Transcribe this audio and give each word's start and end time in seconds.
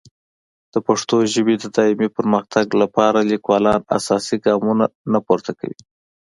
د 0.73 0.75
پښتو 0.87 1.15
ژبې 1.33 1.55
د 1.59 1.65
دایمي 1.77 2.09
پرمختګ 2.17 2.67
لپاره 2.81 3.19
لیکوالان 3.31 3.81
اساسي 3.97 4.35
ګامونه 4.45 4.85
نه 5.11 5.19
پورته 5.27 5.51
کوي. 5.59 5.79